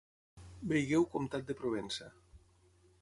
Vegeu 0.71 1.05
comtat 1.17 1.45
de 1.51 1.57
Provença. 1.63 2.09